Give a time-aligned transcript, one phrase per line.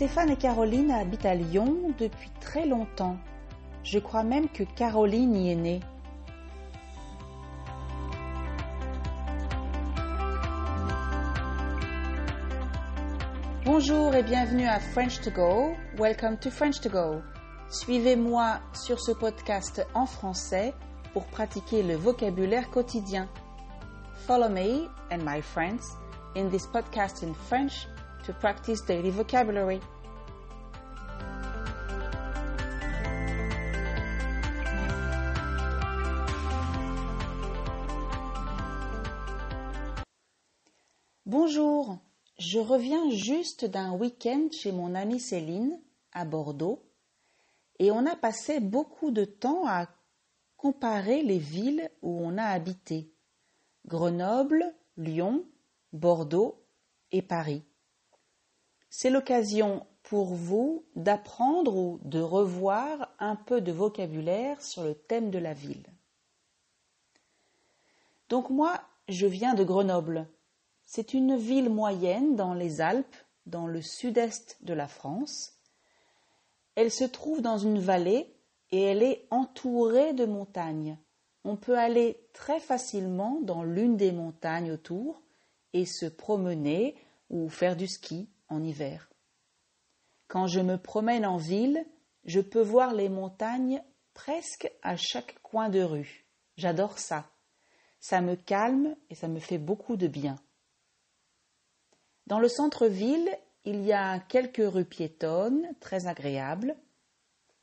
[0.00, 3.18] Stéphane et Caroline habitent à Lyon depuis très longtemps.
[3.84, 5.80] Je crois même que Caroline y est née.
[13.66, 15.74] Bonjour et bienvenue à French to Go.
[15.98, 17.20] Welcome to French to Go.
[17.68, 20.72] Suivez-moi sur ce podcast en français
[21.12, 23.28] pour pratiquer le vocabulaire quotidien.
[24.26, 25.98] Follow me and my friends
[26.34, 27.86] in this podcast in French
[28.24, 29.80] to practice daily vocabulary.
[41.26, 41.98] Bonjour,
[42.38, 45.80] je reviens juste d'un week-end chez mon amie Céline
[46.12, 46.82] à Bordeaux
[47.78, 49.86] et on a passé beaucoup de temps à
[50.56, 53.12] comparer les villes où on a habité.
[53.86, 55.44] Grenoble, Lyon,
[55.92, 56.62] Bordeaux
[57.12, 57.64] et Paris.
[58.90, 65.30] C'est l'occasion pour vous d'apprendre ou de revoir un peu de vocabulaire sur le thème
[65.30, 65.86] de la ville.
[68.28, 70.28] Donc moi, je viens de Grenoble.
[70.82, 75.52] C'est une ville moyenne dans les Alpes, dans le sud-est de la France.
[76.74, 78.34] Elle se trouve dans une vallée
[78.72, 80.98] et elle est entourée de montagnes.
[81.44, 85.22] On peut aller très facilement dans l'une des montagnes autour
[85.72, 86.96] et se promener
[87.30, 89.08] ou faire du ski en hiver.
[90.28, 91.84] Quand je me promène en ville,
[92.24, 93.82] je peux voir les montagnes
[94.14, 96.26] presque à chaque coin de rue.
[96.56, 97.30] J'adore ça.
[98.00, 100.36] Ça me calme et ça me fait beaucoup de bien.
[102.26, 103.28] Dans le centre-ville,
[103.64, 106.76] il y a quelques rues piétonnes très agréables,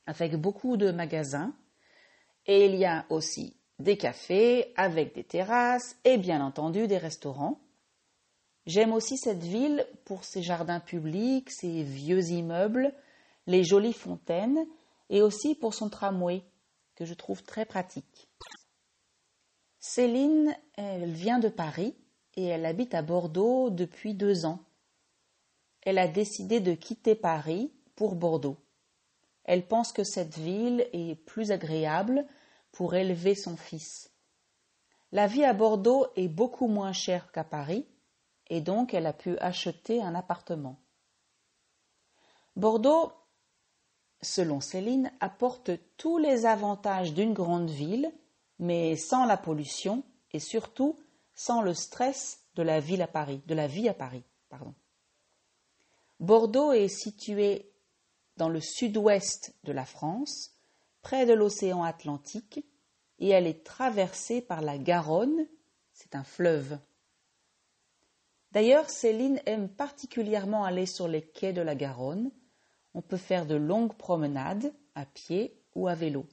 [0.06, 1.56] avec beaucoup de magasins,
[2.46, 7.60] et il y a aussi des cafés avec des terrasses et bien entendu des restaurants.
[8.68, 12.94] J'aime aussi cette ville pour ses jardins publics, ses vieux immeubles,
[13.46, 14.68] les jolies fontaines
[15.10, 16.44] et aussi pour son tramway
[16.96, 18.28] que je trouve très pratique.
[19.80, 21.96] Céline, elle vient de Paris
[22.36, 24.60] et elle habite à Bordeaux depuis deux ans.
[25.84, 28.58] Elle a décidé de quitter Paris pour Bordeaux.
[29.46, 32.28] Elle pense que cette ville est plus agréable
[32.74, 34.12] pour élever son fils.
[35.14, 37.88] La vie à Bordeaux est beaucoup moins chère qu'à Paris
[38.50, 40.80] et donc elle a pu acheter un appartement.
[42.56, 43.12] Bordeaux,
[44.22, 48.12] selon Céline, apporte tous les avantages d'une grande ville,
[48.60, 50.98] mais sans la pollution et surtout
[51.36, 54.24] sans le stress de la ville à Paris, vie à Paris.
[56.20, 57.72] Bordeaux est situé
[58.38, 60.56] dans le sud-ouest de la France,
[61.02, 62.66] près de l'océan Atlantique,
[63.20, 65.48] et elle est traversée par la Garonne,
[65.94, 66.80] c'est un fleuve.
[68.58, 72.32] D'ailleurs, Céline aime particulièrement aller sur les quais de la Garonne.
[72.96, 76.26] On peut faire de longues promenades à pied ou à vélo.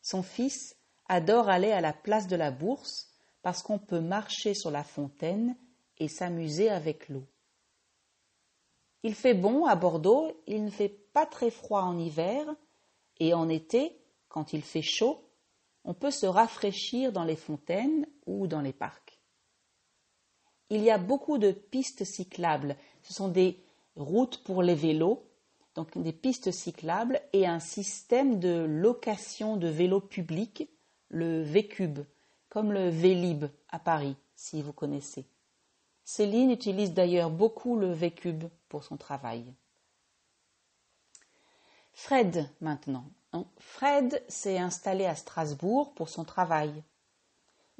[0.00, 0.78] Son fils
[1.10, 3.10] adore aller à la place de la Bourse
[3.42, 5.58] parce qu'on peut marcher sur la fontaine
[5.98, 7.26] et s'amuser avec l'eau.
[9.02, 12.46] Il fait bon à Bordeaux, il ne fait pas très froid en hiver,
[13.18, 14.00] et en été,
[14.30, 15.22] quand il fait chaud,
[15.84, 19.09] on peut se rafraîchir dans les fontaines ou dans les parcs.
[20.70, 22.76] Il y a beaucoup de pistes cyclables.
[23.02, 23.58] Ce sont des
[23.96, 25.24] routes pour les vélos,
[25.74, 30.68] donc des pistes cyclables et un système de location de vélos publics,
[31.08, 32.00] le V-Cube,
[32.48, 35.26] comme le Vélib à Paris, si vous connaissez.
[36.04, 39.44] Céline utilise d'ailleurs beaucoup le V-Cube pour son travail.
[41.92, 43.04] Fred, maintenant.
[43.58, 46.82] Fred s'est installé à Strasbourg pour son travail.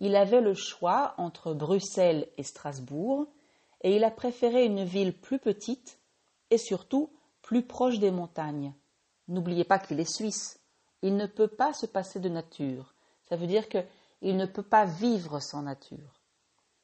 [0.01, 3.27] Il avait le choix entre Bruxelles et Strasbourg,
[3.83, 5.99] et il a préféré une ville plus petite
[6.51, 7.11] et surtout
[7.43, 8.75] plus proche des montagnes.
[9.29, 10.61] N'oubliez pas qu'il est suisse.
[11.03, 12.95] Il ne peut pas se passer de nature.
[13.29, 16.21] Ça veut dire qu'il ne peut pas vivre sans nature.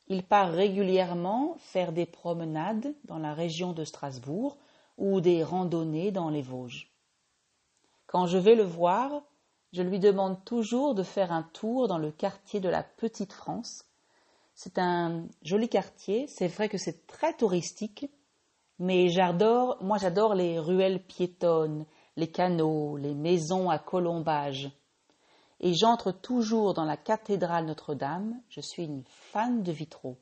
[0.08, 4.56] Il part régulièrement faire des promenades dans la région de Strasbourg
[4.96, 6.90] ou des randonnées dans les Vosges.
[8.06, 9.22] Quand je vais le voir,
[9.76, 13.84] je lui demande toujours de faire un tour dans le quartier de la Petite France.
[14.54, 18.10] C'est un joli quartier, c'est vrai que c'est très touristique,
[18.78, 21.84] mais j'adore, moi j'adore les ruelles piétonnes,
[22.16, 24.70] les canaux, les maisons à colombages.
[25.60, 30.16] Et j'entre toujours dans la cathédrale Notre-Dame, je suis une fan de vitraux.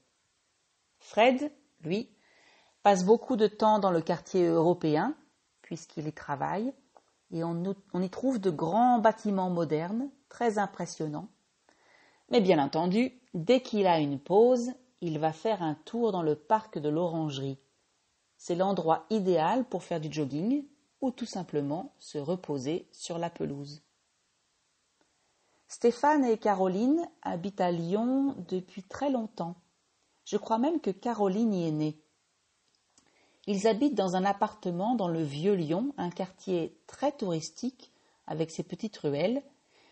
[0.99, 1.53] Fred,
[1.83, 2.11] lui,
[2.83, 5.15] passe beaucoup de temps dans le quartier européen,
[5.62, 6.75] puisqu'il y travaille,
[7.35, 11.29] et on, y trouve de grands bâtiments modernes, très impressionnants.
[12.31, 14.71] Mais bien entendu, dès qu'il a une pause,
[15.01, 17.59] il va faire un tour dans le parc de l'Orangerie.
[18.37, 20.65] c'est l'endroit idéal pour faire du jogging
[21.01, 23.83] ou tout simplement se reposer sur la pelouse.
[25.67, 29.57] Stéphane et Caroline habitent à Lyon depuis très longtemps.
[30.25, 32.04] Je crois même que Caroline y est née.
[33.46, 37.93] Ils habitent dans un appartement dans le Vieux Lyon, un quartier très touristique
[38.26, 39.43] avec ses petites ruelles.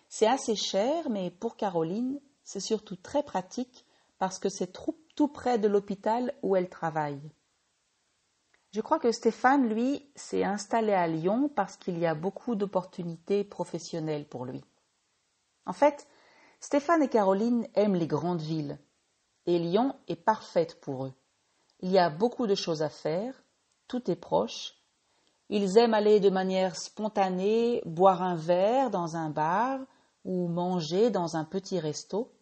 [0.09, 3.87] C'est assez cher, mais pour Caroline, c'est surtout très pratique
[4.19, 4.73] parce que c'est
[5.15, 7.21] tout près de l'hôpital où elle travaille.
[8.73, 13.45] Je crois que Stéphane, lui, s'est installé à Lyon parce qu'il y a beaucoup d'opportunités
[13.45, 14.65] professionnelles pour lui.
[15.67, 16.09] En fait,
[16.59, 18.79] Stéphane et Caroline aiment les grandes villes,
[19.45, 21.13] et Lyon est parfaite pour eux.
[21.83, 23.35] Il y a beaucoup de choses à faire,
[23.89, 24.75] tout est proche.
[25.49, 29.81] Ils aiment aller de manière spontanée, boire un verre dans un bar
[30.25, 32.33] ou manger dans un petit resto.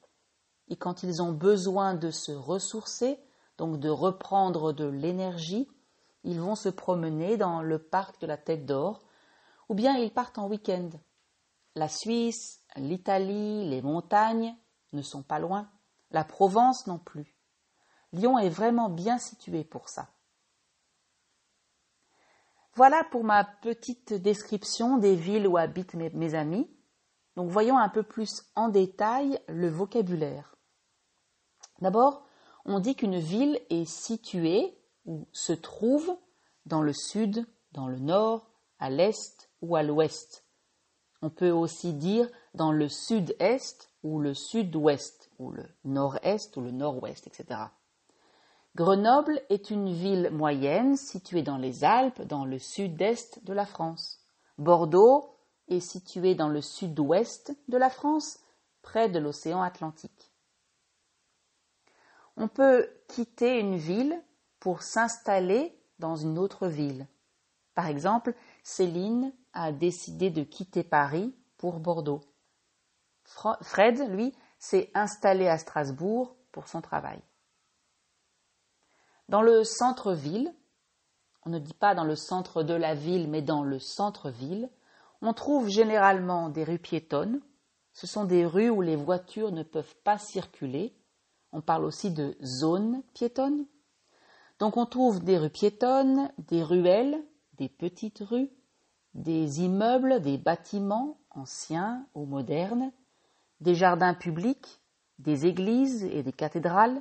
[0.69, 3.19] Et quand ils ont besoin de se ressourcer,
[3.56, 5.69] donc de reprendre de l'énergie,
[6.22, 9.00] ils vont se promener dans le parc de la Tête d'Or,
[9.70, 10.90] ou bien ils partent en week-end.
[11.75, 14.54] La Suisse, l'Italie, les montagnes
[14.93, 15.70] ne sont pas loin,
[16.10, 17.39] la Provence non plus.
[18.12, 20.08] Lyon est vraiment bien situé pour ça.
[22.74, 26.70] Voilà pour ma petite description des villes où habitent mes, amis.
[27.36, 30.56] Donc voyons un peu plus en détail le vocabulaire.
[31.80, 32.24] D'abord,
[32.64, 36.16] on dit qu'une ville est située ou se trouve
[36.66, 40.44] dans le sud, dans le nord, à l'est ou à l'ouest.
[41.22, 46.70] On peut aussi dire dans le sud-est ou le sud-ouest, ou le nord-est ou le
[46.70, 47.60] nord-ouest, etc.
[48.76, 54.20] Grenoble est une ville moyenne située dans les Alpes, dans le sud-est de la France.
[54.58, 55.37] Bordeaux
[55.69, 58.38] est situé dans le sud-ouest de la France,
[58.82, 60.32] près de l'océan Atlantique.
[62.37, 64.22] On peut quitter une ville
[64.61, 67.06] pour s'installer dans une autre ville.
[67.75, 72.22] Par exemple, Céline a décidé de quitter Paris pour Bordeaux.
[73.25, 77.20] Fred, lui, s'est installé à Strasbourg pour son travail.
[79.31, 80.53] Dans le centre-ville,
[81.47, 84.69] on ne dit pas dans le centre de la ville, mais dans le centre-ville,
[85.23, 87.41] on trouve généralement des rues piétonnes.
[87.93, 90.97] Ce sont des rues où les voitures ne peuvent pas circuler.
[91.53, 93.67] On parle aussi de zones piétonnes.
[94.59, 98.50] Donc on trouve des rues piétonnes, des ruelles, des petites rues,
[99.15, 102.91] des immeubles, des bâtiments anciens ou modernes,
[103.61, 104.81] des jardins publics,
[105.21, 107.00] des églises et des cathédrales.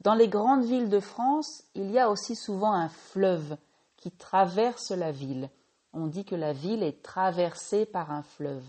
[0.00, 3.56] Dans les grandes villes de France, il y a aussi souvent un fleuve
[3.96, 5.50] qui traverse la ville.
[5.92, 8.64] On dit que la ville est traversée par un fleuve.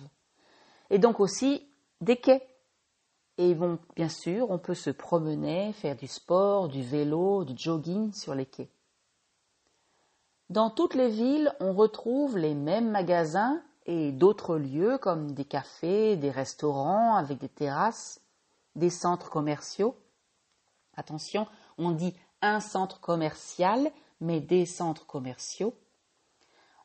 [0.90, 1.66] Et donc aussi
[2.02, 2.46] des quais.
[3.38, 3.56] Et
[3.96, 8.46] bien sûr, on peut se promener, faire du sport, du vélo, du jogging sur les
[8.46, 8.70] quais.
[10.50, 16.18] Dans toutes les villes, on retrouve les mêmes magasins et d'autres lieux comme des cafés,
[16.18, 18.20] des restaurants avec des terrasses,
[18.76, 19.96] des centres commerciaux.
[21.02, 21.48] Attention,
[21.80, 22.14] on dit
[22.44, 23.90] un centre commercial,
[24.20, 25.74] mais des centres commerciaux.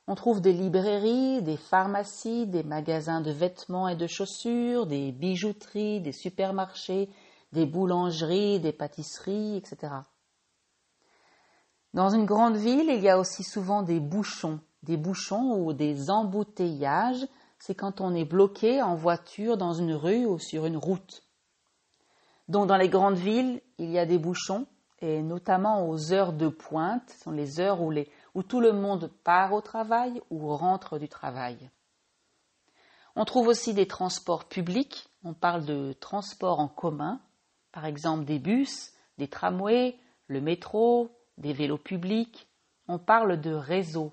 [0.07, 6.01] On trouve des librairies, des pharmacies, des magasins de vêtements et de chaussures, des bijouteries,
[6.01, 7.11] des supermarchés,
[7.53, 9.93] des boulangeries, des pâtisseries, etc.
[11.93, 16.09] Dans une grande ville, il y a aussi souvent des bouchons, des bouchons ou des
[16.09, 17.27] embouteillages.
[17.59, 21.26] C'est quand on est bloqué en voiture dans une rue ou sur une route.
[22.49, 24.67] Donc dans les grandes villes, il y a des bouchons,
[25.01, 27.93] et notamment aux heures de pointe, ce sont les heures où
[28.35, 31.71] où tout le monde part au travail ou rentre du travail.
[33.15, 37.21] On trouve aussi des transports publics, on parle de transports en commun,
[37.73, 39.99] par exemple des bus, des tramways,
[40.29, 42.47] le métro, des vélos publics.
[42.89, 44.13] On parle de réseau.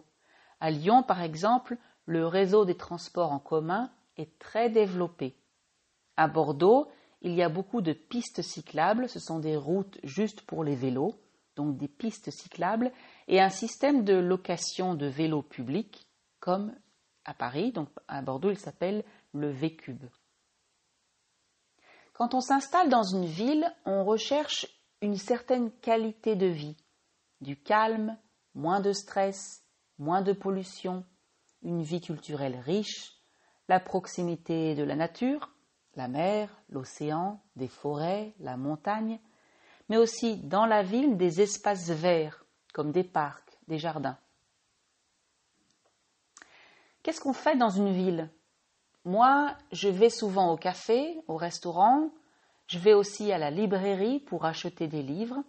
[0.59, 5.35] À Lyon, par exemple, le réseau des transports en commun est très développé.
[6.15, 6.87] À Bordeaux,
[7.24, 11.15] il y a beaucoup de pistes cyclables, ce sont des routes juste pour les vélos,
[11.56, 12.92] donc des pistes cyclables,
[13.27, 16.06] et un système de location de vélos publics,
[16.39, 16.75] comme
[17.25, 20.06] à Paris, donc à Bordeaux, il s'appelle le V-Cube.
[22.12, 24.68] Quand on s'installe dans une ville, on recherche
[25.01, 26.77] une certaine qualité de vie,
[27.42, 28.18] du calme,
[28.53, 29.63] moins de stress,
[29.98, 31.06] moins de pollution,
[31.62, 33.13] une vie culturelle riche,
[33.70, 35.52] la proximité de la nature,
[35.95, 39.19] la mer, l'océan, des forêts, la montagne,
[39.89, 44.17] mais aussi dans la ville des espaces verts, comme des parcs, des jardins.
[47.03, 48.29] Qu'est-ce qu'on fait dans une ville?
[49.05, 52.09] Moi, je vais souvent au café, au restaurant,
[52.67, 55.43] je vais aussi à la librairie pour acheter des livres,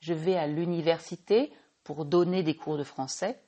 [0.00, 1.52] je vais à l'université
[1.82, 3.42] pour donner des cours de français.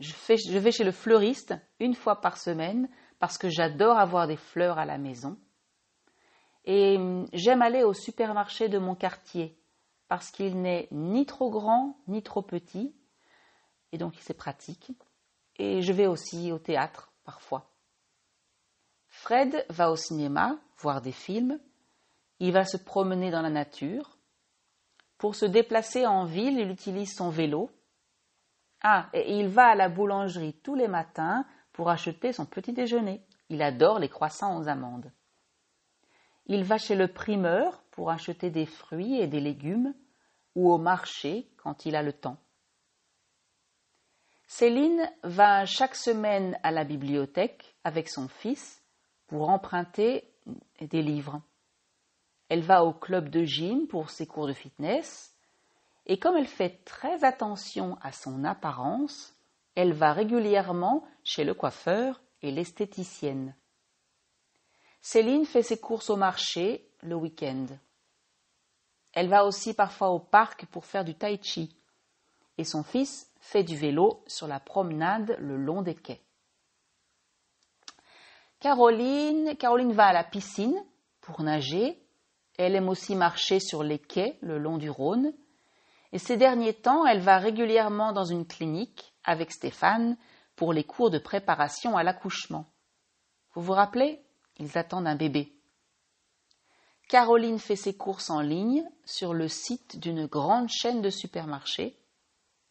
[0.00, 2.88] Je, vais chez le fleuriste une fois par semaine
[3.18, 5.38] parce que j'adore avoir des fleurs à la maison.
[6.64, 9.58] Et hum, j'aime aller au supermarché de mon quartier
[10.08, 12.94] parce qu'il n'est ni trop grand ni trop petit
[13.92, 14.92] et donc c'est pratique.
[15.56, 17.70] Et je vais aussi au théâtre parfois.
[19.08, 21.58] Fred va au cinéma voir des films,
[22.38, 24.16] il va se promener dans la nature.
[25.16, 27.70] Pour se déplacer en ville, il utilise son vélo.
[28.82, 31.44] Ah, et il va à la boulangerie tous les matins
[31.78, 33.22] pour acheter son petit déjeuner.
[33.50, 35.12] Il adore les croissants aux amandes.
[36.46, 39.94] Il va chez le primeur pour acheter des fruits et des légumes
[40.56, 42.38] ou au marché quand il a le temps.
[44.48, 48.82] Céline va chaque semaine à la bibliothèque avec son fils
[49.28, 50.28] pour emprunter
[50.80, 51.40] des livres.
[52.48, 55.32] Elle va au club de gym pour ses cours de fitness
[56.06, 59.37] et comme elle fait très attention à son apparence,
[59.78, 63.54] elle va régulièrement chez le coiffeur et l'esthéticienne.
[65.00, 67.66] Céline fait ses courses au marché le week-end.
[69.12, 71.76] Elle va aussi parfois au parc pour faire du tai chi.
[72.58, 76.22] Et son fils fait du vélo sur la promenade le long des quais.
[78.58, 80.84] Caroline, Caroline va à la piscine
[81.20, 82.02] pour nager.
[82.58, 85.32] Elle aime aussi marcher sur les quais le long du Rhône.
[86.10, 90.16] Et ces derniers temps, elle va régulièrement dans une clinique avec Stéphane
[90.56, 92.64] pour les cours de préparation à l'accouchement.
[93.52, 94.24] Vous vous rappelez?
[94.56, 95.54] Ils attendent un bébé.
[97.08, 101.96] Caroline fait ses courses en ligne sur le site d'une grande chaîne de supermarchés.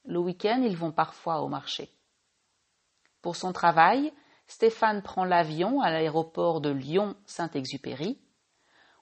[0.04, 1.92] Le week-end, ils vont parfois au marché.
[3.22, 4.12] Pour son travail,
[4.48, 8.20] Stéphane prend l'avion à l'aéroport de Lyon-Saint-Exupéry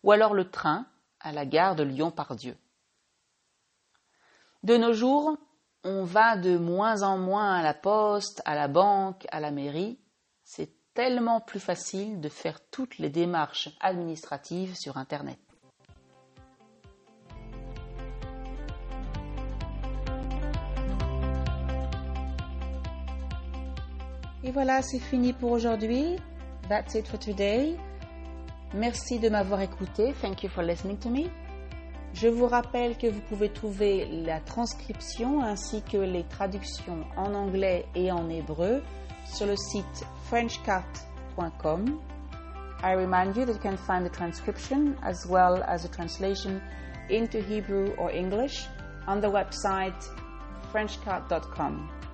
[0.04, 0.88] ou alors le train
[1.22, 2.58] à la gare de Lyon-Pardieu.
[4.64, 5.38] De nos jours,
[5.86, 10.00] on va de moins en moins à la poste, à la banque, à la mairie.
[10.44, 15.38] C'est tellement plus facile de faire toutes les démarches administratives sur Internet.
[24.44, 26.18] Et voilà, c'est fini pour aujourd'hui.
[26.68, 27.76] That's it for today.
[28.74, 30.14] Merci de m'avoir écouté.
[30.22, 31.30] Thank you for listening to me.
[32.16, 37.88] Je vous rappelle que vous pouvez trouver la transcription ainsi que les traductions en anglais
[37.94, 38.82] et en hébreu
[39.26, 42.00] sur le site frenchcart.com.
[42.82, 46.62] I remind you that you can find the transcription as well as a translation
[47.10, 48.66] into Hebrew or English
[49.08, 50.02] on the website
[50.72, 52.05] frenchcart.com.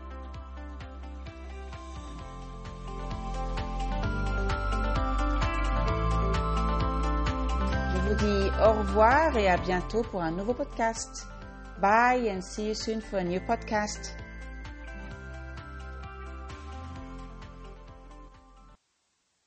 [8.23, 11.25] Au revoir et à bientôt pour un nouveau podcast.
[11.81, 14.15] Bye and see you soon for a new podcast.